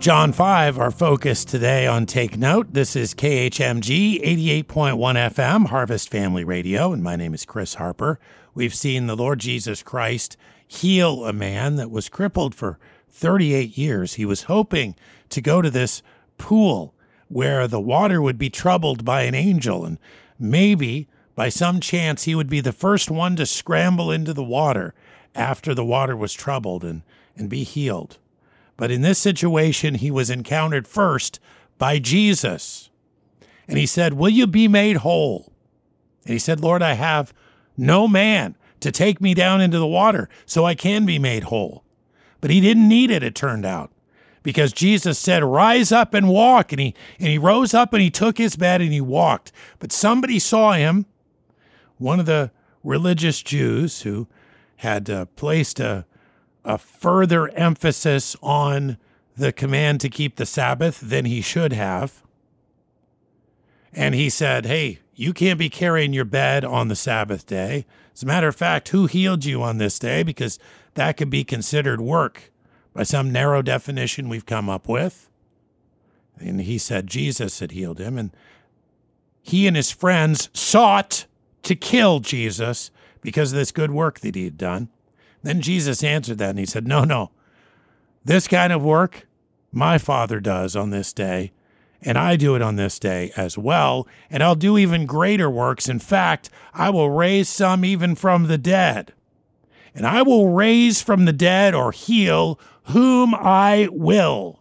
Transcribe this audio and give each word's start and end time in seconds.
John 0.00 0.32
5, 0.32 0.78
our 0.78 0.90
focus 0.90 1.44
today 1.44 1.86
on 1.86 2.06
Take 2.06 2.38
Note. 2.38 2.72
This 2.72 2.96
is 2.96 3.12
KHMG 3.12 4.22
88.1 4.64 4.64
FM, 4.96 5.66
Harvest 5.66 6.08
Family 6.08 6.42
Radio, 6.42 6.94
and 6.94 7.02
my 7.02 7.16
name 7.16 7.34
is 7.34 7.44
Chris 7.44 7.74
Harper. 7.74 8.18
We've 8.54 8.74
seen 8.74 9.06
the 9.06 9.14
Lord 9.14 9.40
Jesus 9.40 9.82
Christ 9.82 10.38
heal 10.66 11.26
a 11.26 11.34
man 11.34 11.76
that 11.76 11.90
was 11.90 12.08
crippled 12.08 12.54
for 12.54 12.78
38 13.10 13.76
years. 13.76 14.14
He 14.14 14.24
was 14.24 14.44
hoping 14.44 14.96
to 15.28 15.42
go 15.42 15.60
to 15.60 15.68
this 15.68 16.02
pool 16.38 16.94
where 17.28 17.68
the 17.68 17.78
water 17.78 18.22
would 18.22 18.38
be 18.38 18.48
troubled 18.48 19.04
by 19.04 19.24
an 19.24 19.34
angel, 19.34 19.84
and 19.84 19.98
maybe 20.38 21.08
by 21.34 21.50
some 21.50 21.78
chance 21.78 22.22
he 22.22 22.34
would 22.34 22.48
be 22.48 22.62
the 22.62 22.72
first 22.72 23.10
one 23.10 23.36
to 23.36 23.44
scramble 23.44 24.10
into 24.10 24.32
the 24.32 24.42
water 24.42 24.94
after 25.34 25.74
the 25.74 25.84
water 25.84 26.16
was 26.16 26.32
troubled 26.32 26.84
and, 26.84 27.02
and 27.36 27.50
be 27.50 27.64
healed. 27.64 28.16
But 28.80 28.90
in 28.90 29.02
this 29.02 29.18
situation, 29.18 29.96
he 29.96 30.10
was 30.10 30.30
encountered 30.30 30.88
first 30.88 31.38
by 31.76 31.98
Jesus. 31.98 32.88
And 33.68 33.76
he 33.76 33.84
said, 33.84 34.14
Will 34.14 34.30
you 34.30 34.46
be 34.46 34.68
made 34.68 34.96
whole? 34.96 35.52
And 36.24 36.32
he 36.32 36.38
said, 36.38 36.60
Lord, 36.60 36.80
I 36.80 36.94
have 36.94 37.34
no 37.76 38.08
man 38.08 38.56
to 38.80 38.90
take 38.90 39.20
me 39.20 39.34
down 39.34 39.60
into 39.60 39.78
the 39.78 39.86
water 39.86 40.30
so 40.46 40.64
I 40.64 40.74
can 40.74 41.04
be 41.04 41.18
made 41.18 41.44
whole. 41.44 41.84
But 42.40 42.50
he 42.50 42.62
didn't 42.62 42.88
need 42.88 43.10
it, 43.10 43.22
it 43.22 43.34
turned 43.34 43.66
out, 43.66 43.92
because 44.42 44.72
Jesus 44.72 45.18
said, 45.18 45.44
Rise 45.44 45.92
up 45.92 46.14
and 46.14 46.30
walk. 46.30 46.72
And 46.72 46.80
he, 46.80 46.94
and 47.18 47.28
he 47.28 47.36
rose 47.36 47.74
up 47.74 47.92
and 47.92 48.00
he 48.00 48.10
took 48.10 48.38
his 48.38 48.56
bed 48.56 48.80
and 48.80 48.94
he 48.94 49.00
walked. 49.02 49.52
But 49.78 49.92
somebody 49.92 50.38
saw 50.38 50.72
him, 50.72 51.04
one 51.98 52.18
of 52.18 52.24
the 52.24 52.50
religious 52.82 53.42
Jews 53.42 54.00
who 54.00 54.26
had 54.76 55.10
uh, 55.10 55.26
placed 55.36 55.80
a 55.80 56.06
a 56.64 56.78
further 56.78 57.48
emphasis 57.50 58.36
on 58.42 58.98
the 59.36 59.52
command 59.52 60.00
to 60.00 60.08
keep 60.08 60.36
the 60.36 60.46
Sabbath 60.46 61.00
than 61.00 61.24
he 61.24 61.40
should 61.40 61.72
have. 61.72 62.22
And 63.92 64.14
he 64.14 64.30
said, 64.30 64.66
Hey, 64.66 65.00
you 65.14 65.32
can't 65.32 65.58
be 65.58 65.70
carrying 65.70 66.12
your 66.12 66.24
bed 66.24 66.64
on 66.64 66.88
the 66.88 66.96
Sabbath 66.96 67.46
day. 67.46 67.86
As 68.14 68.22
a 68.22 68.26
matter 68.26 68.48
of 68.48 68.56
fact, 68.56 68.88
who 68.90 69.06
healed 69.06 69.44
you 69.44 69.62
on 69.62 69.78
this 69.78 69.98
day? 69.98 70.22
Because 70.22 70.58
that 70.94 71.16
could 71.16 71.30
be 71.30 71.44
considered 71.44 72.00
work 72.00 72.52
by 72.92 73.02
some 73.02 73.32
narrow 73.32 73.62
definition 73.62 74.28
we've 74.28 74.46
come 74.46 74.68
up 74.68 74.88
with. 74.88 75.28
And 76.38 76.62
he 76.62 76.78
said 76.78 77.06
Jesus 77.06 77.60
had 77.60 77.72
healed 77.72 78.00
him. 78.00 78.18
And 78.18 78.30
he 79.42 79.66
and 79.66 79.76
his 79.76 79.90
friends 79.90 80.48
sought 80.52 81.26
to 81.62 81.74
kill 81.74 82.20
Jesus 82.20 82.90
because 83.20 83.52
of 83.52 83.58
this 83.58 83.72
good 83.72 83.90
work 83.90 84.20
that 84.20 84.34
he 84.34 84.44
had 84.44 84.56
done. 84.56 84.88
Then 85.42 85.60
Jesus 85.60 86.04
answered 86.04 86.38
that 86.38 86.50
and 86.50 86.58
he 86.58 86.66
said, 86.66 86.86
No, 86.86 87.04
no. 87.04 87.30
This 88.24 88.46
kind 88.46 88.72
of 88.72 88.82
work 88.82 89.26
my 89.72 89.98
Father 89.98 90.40
does 90.40 90.76
on 90.76 90.90
this 90.90 91.12
day, 91.12 91.52
and 92.02 92.18
I 92.18 92.36
do 92.36 92.54
it 92.54 92.62
on 92.62 92.76
this 92.76 92.98
day 92.98 93.32
as 93.36 93.56
well, 93.56 94.06
and 94.28 94.42
I'll 94.42 94.54
do 94.54 94.76
even 94.76 95.06
greater 95.06 95.48
works. 95.48 95.88
In 95.88 95.98
fact, 95.98 96.50
I 96.74 96.90
will 96.90 97.10
raise 97.10 97.48
some 97.48 97.84
even 97.84 98.14
from 98.14 98.46
the 98.46 98.58
dead. 98.58 99.12
And 99.94 100.06
I 100.06 100.22
will 100.22 100.50
raise 100.50 101.02
from 101.02 101.24
the 101.24 101.32
dead 101.32 101.74
or 101.74 101.92
heal 101.92 102.60
whom 102.84 103.34
I 103.34 103.88
will. 103.90 104.60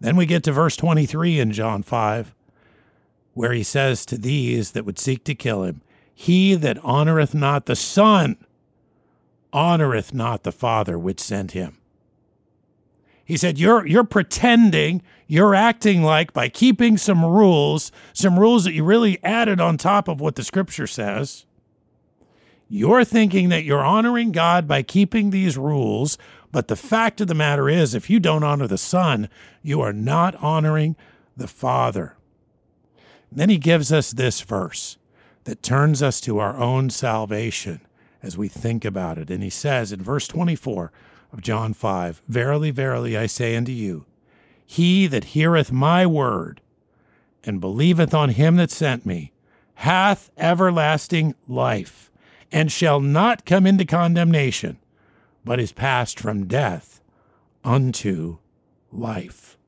Then 0.00 0.16
we 0.16 0.26
get 0.26 0.42
to 0.44 0.52
verse 0.52 0.76
23 0.76 1.38
in 1.38 1.52
John 1.52 1.82
5, 1.82 2.34
where 3.34 3.52
he 3.52 3.62
says 3.62 4.04
to 4.06 4.18
these 4.18 4.72
that 4.72 4.84
would 4.84 4.98
seek 4.98 5.24
to 5.24 5.34
kill 5.34 5.62
him, 5.62 5.80
He 6.14 6.54
that 6.54 6.78
honoreth 6.78 7.34
not 7.34 7.66
the 7.66 7.76
Son, 7.76 8.36
honoreth 9.52 10.14
not 10.14 10.42
the 10.42 10.52
Father 10.52 10.98
which 10.98 11.20
sent 11.20 11.52
him. 11.52 11.78
He 13.24 13.36
said, 13.36 13.58
You're, 13.58 13.86
you're 13.86 14.04
pretending, 14.04 15.02
you're 15.26 15.54
acting 15.54 16.02
like 16.02 16.32
by 16.32 16.48
keeping 16.48 16.96
some 16.96 17.24
rules, 17.24 17.92
some 18.12 18.38
rules 18.38 18.64
that 18.64 18.74
you 18.74 18.84
really 18.84 19.22
added 19.22 19.60
on 19.60 19.76
top 19.76 20.08
of 20.08 20.20
what 20.20 20.36
the 20.36 20.44
scripture 20.44 20.86
says. 20.86 21.46
You're 22.68 23.04
thinking 23.04 23.50
that 23.50 23.64
you're 23.64 23.84
honoring 23.84 24.32
God 24.32 24.66
by 24.66 24.82
keeping 24.82 25.30
these 25.30 25.58
rules, 25.58 26.16
but 26.50 26.68
the 26.68 26.76
fact 26.76 27.20
of 27.20 27.28
the 27.28 27.34
matter 27.34 27.68
is, 27.68 27.94
if 27.94 28.08
you 28.08 28.18
don't 28.18 28.44
honor 28.44 28.66
the 28.66 28.78
Son, 28.78 29.28
you 29.62 29.80
are 29.80 29.92
not 29.92 30.34
honoring 30.36 30.96
the 31.36 31.48
Father. 31.48 32.16
And 33.30 33.38
then 33.38 33.50
he 33.50 33.58
gives 33.58 33.92
us 33.92 34.10
this 34.10 34.40
verse 34.40 34.96
that 35.44 35.62
turns 35.62 36.02
us 36.02 36.20
to 36.22 36.38
our 36.38 36.56
own 36.56 36.90
salvation 36.90 37.80
as 38.22 38.38
we 38.38 38.48
think 38.48 38.84
about 38.84 39.18
it. 39.18 39.30
And 39.30 39.42
he 39.42 39.50
says 39.50 39.92
in 39.92 40.02
verse 40.02 40.28
24 40.28 40.92
of 41.32 41.40
John 41.42 41.72
5 41.74 42.22
Verily, 42.28 42.70
verily, 42.70 43.16
I 43.16 43.26
say 43.26 43.56
unto 43.56 43.72
you, 43.72 44.06
he 44.64 45.06
that 45.06 45.24
heareth 45.24 45.72
my 45.72 46.06
word 46.06 46.60
and 47.44 47.60
believeth 47.60 48.14
on 48.14 48.30
him 48.30 48.56
that 48.56 48.70
sent 48.70 49.04
me 49.04 49.32
hath 49.82 50.30
everlasting 50.36 51.34
life, 51.48 52.10
and 52.52 52.70
shall 52.70 53.00
not 53.00 53.44
come 53.44 53.66
into 53.66 53.84
condemnation, 53.84 54.78
but 55.44 55.58
is 55.58 55.72
passed 55.72 56.20
from 56.20 56.46
death 56.46 57.00
unto 57.64 58.38
life. 58.92 59.58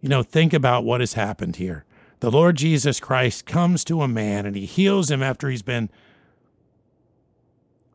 You 0.00 0.08
know, 0.08 0.22
think 0.22 0.52
about 0.52 0.84
what 0.84 1.00
has 1.00 1.14
happened 1.14 1.56
here. 1.56 1.84
The 2.20 2.30
Lord 2.30 2.56
Jesus 2.56 3.00
Christ 3.00 3.46
comes 3.46 3.82
to 3.84 4.02
a 4.02 4.08
man 4.08 4.46
and 4.46 4.54
he 4.54 4.66
heals 4.66 5.10
him 5.10 5.22
after 5.22 5.48
he's 5.48 5.62
been 5.62 5.90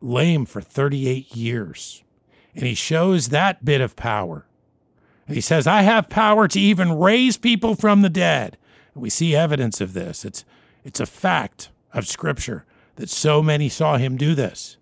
lame 0.05 0.45
for 0.45 0.61
38 0.61 1.35
years. 1.35 2.03
And 2.53 2.65
he 2.65 2.75
shows 2.75 3.29
that 3.29 3.65
bit 3.65 3.81
of 3.81 3.95
power. 3.95 4.45
And 5.27 5.35
he 5.35 5.41
says, 5.41 5.67
I 5.67 5.81
have 5.81 6.09
power 6.09 6.47
to 6.47 6.59
even 6.59 6.97
raise 6.97 7.37
people 7.37 7.75
from 7.75 8.01
the 8.01 8.09
dead. 8.09 8.57
And 8.93 9.01
we 9.01 9.09
see 9.09 9.35
evidence 9.35 9.81
of 9.81 9.93
this. 9.93 10.23
It's, 10.23 10.45
it's 10.83 10.99
a 10.99 11.05
fact 11.05 11.69
of 11.93 12.07
Scripture 12.07 12.65
that 12.95 13.09
so 13.09 13.41
many 13.41 13.67
saw 13.67 13.97
him 13.97 14.15
do 14.15 14.35
this. 14.35 14.77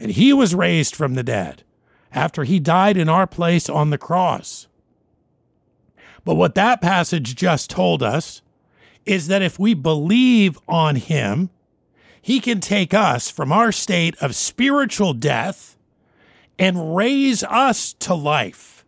And 0.00 0.10
he 0.10 0.32
was 0.32 0.54
raised 0.54 0.96
from 0.96 1.14
the 1.14 1.22
dead 1.22 1.62
after 2.12 2.44
he 2.44 2.58
died 2.58 2.96
in 2.96 3.08
our 3.08 3.26
place 3.26 3.68
on 3.68 3.90
the 3.90 3.98
cross. 3.98 4.66
But 6.24 6.34
what 6.34 6.54
that 6.56 6.80
passage 6.80 7.36
just 7.36 7.70
told 7.70 8.02
us 8.02 8.42
is 9.04 9.28
that 9.28 9.42
if 9.42 9.58
we 9.58 9.74
believe 9.74 10.58
on 10.66 10.96
him, 10.96 11.50
he 12.26 12.40
can 12.40 12.58
take 12.58 12.92
us 12.92 13.30
from 13.30 13.52
our 13.52 13.70
state 13.70 14.16
of 14.20 14.34
spiritual 14.34 15.14
death 15.14 15.76
and 16.58 16.96
raise 16.96 17.44
us 17.44 17.92
to 18.00 18.14
life. 18.14 18.84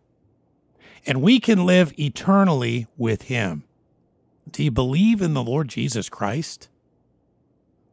And 1.05 1.21
we 1.21 1.39
can 1.39 1.65
live 1.65 1.97
eternally 1.97 2.87
with 2.97 3.21
Him. 3.21 3.63
Do 4.51 4.61
you 4.61 4.71
believe 4.71 5.21
in 5.21 5.35
the 5.35 5.41
Lord 5.41 5.69
Jesus 5.69 6.09
Christ? 6.09 6.67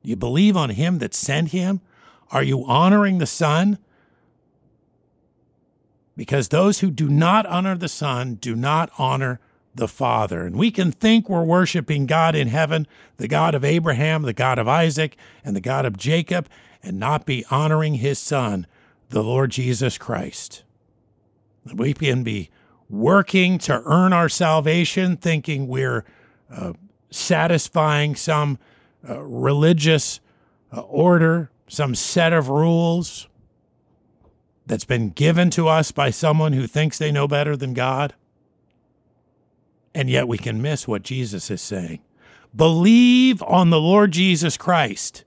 Do 0.02 0.10
you 0.10 0.16
believe 0.16 0.56
on 0.56 0.70
Him 0.70 0.98
that 0.98 1.14
sent 1.14 1.50
Him? 1.50 1.80
Are 2.32 2.42
you 2.42 2.64
honoring 2.64 3.18
the 3.18 3.24
Son? 3.24 3.78
Because 6.16 6.48
those 6.48 6.80
who 6.80 6.90
do 6.90 7.08
not 7.08 7.46
honor 7.46 7.76
the 7.76 7.88
Son 7.88 8.34
do 8.34 8.56
not 8.56 8.90
honor 8.98 9.38
the 9.76 9.88
Father. 9.88 10.44
And 10.44 10.56
we 10.56 10.70
can 10.70 10.90
think 10.90 11.28
we're 11.28 11.44
worshiping 11.44 12.06
God 12.06 12.34
in 12.34 12.48
heaven, 12.48 12.86
the 13.18 13.28
God 13.28 13.54
of 13.54 13.64
Abraham, 13.64 14.22
the 14.22 14.32
God 14.32 14.58
of 14.58 14.68
Isaac, 14.68 15.16
and 15.44 15.54
the 15.54 15.60
God 15.60 15.84
of 15.84 15.96
Jacob, 15.96 16.48
and 16.82 16.98
not 16.98 17.26
be 17.26 17.44
honoring 17.50 17.94
his 17.94 18.18
Son, 18.18 18.66
the 19.10 19.22
Lord 19.22 19.50
Jesus 19.50 19.98
Christ. 19.98 20.62
We 21.72 21.94
can 21.94 22.22
be 22.22 22.50
working 22.88 23.58
to 23.58 23.82
earn 23.84 24.12
our 24.12 24.28
salvation, 24.28 25.16
thinking 25.16 25.66
we're 25.66 26.04
uh, 26.50 26.74
satisfying 27.10 28.14
some 28.14 28.58
uh, 29.08 29.20
religious 29.20 30.20
uh, 30.72 30.80
order, 30.80 31.50
some 31.68 31.94
set 31.94 32.32
of 32.32 32.48
rules 32.48 33.28
that's 34.66 34.84
been 34.84 35.10
given 35.10 35.50
to 35.50 35.68
us 35.68 35.92
by 35.92 36.10
someone 36.10 36.52
who 36.52 36.66
thinks 36.66 36.98
they 36.98 37.12
know 37.12 37.28
better 37.28 37.56
than 37.56 37.74
God. 37.74 38.14
And 39.96 40.10
yet 40.10 40.28
we 40.28 40.36
can 40.36 40.60
miss 40.60 40.86
what 40.86 41.02
Jesus 41.02 41.50
is 41.50 41.62
saying. 41.62 42.00
Believe 42.54 43.42
on 43.42 43.70
the 43.70 43.80
Lord 43.80 44.12
Jesus 44.12 44.58
Christ, 44.58 45.24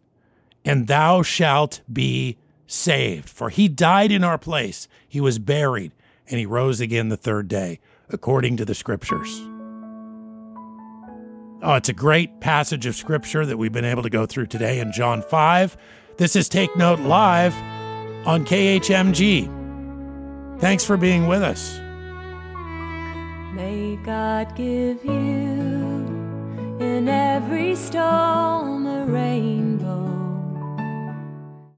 and 0.64 0.86
thou 0.86 1.24
shalt 1.24 1.82
be 1.92 2.38
saved. 2.68 3.28
For 3.28 3.50
he 3.50 3.68
died 3.68 4.12
in 4.12 4.24
our 4.24 4.38
place, 4.38 4.88
he 5.08 5.20
was 5.20 5.40
buried, 5.40 5.92
and 6.28 6.38
he 6.40 6.46
rose 6.46 6.80
again 6.80 7.10
the 7.10 7.18
third 7.18 7.48
day, 7.48 7.80
according 8.10 8.58
to 8.58 8.66
the 8.66 8.76
scriptures. 8.76 9.42
Oh, 11.64 11.74
it's 11.74 11.90
a 11.90 11.94
great 11.94 12.40
passage 12.40 12.86
of 12.86 12.96
scripture 12.96 13.48
that 13.48 13.58
we've 13.58 13.74
been 13.74 13.84
able 13.84 14.04
to 14.04 14.10
go 14.12 14.28
through 14.28 14.46
today 14.46 14.80
in 14.80 14.92
John 14.92 15.24
5. 15.24 15.78
This 16.18 16.36
is 16.36 16.48
Take 16.48 16.76
Note 16.78 17.00
Live 17.00 17.56
on 18.28 18.46
KHMG. 18.46 19.50
Thanks 20.60 20.86
for 20.86 20.96
being 20.96 21.26
with 21.26 21.42
us. 21.42 21.80
May 23.54 23.98
God 23.98 24.56
give 24.56 25.04
you 25.04 25.12
in 26.80 27.10
every 27.10 27.76
storm 27.76 28.86
a 28.86 29.06
rain 29.06 29.69